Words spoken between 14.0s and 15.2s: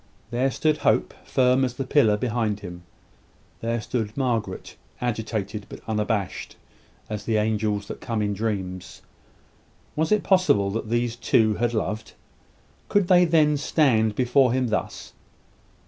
before him thus?